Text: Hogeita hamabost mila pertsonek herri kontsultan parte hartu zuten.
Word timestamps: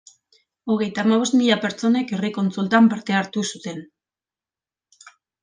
Hogeita 0.75 1.03
hamabost 1.03 1.35
mila 1.41 1.57
pertsonek 1.65 2.13
herri 2.15 2.31
kontsultan 2.39 2.89
parte 2.95 3.19
hartu 3.19 3.45
zuten. 3.67 3.79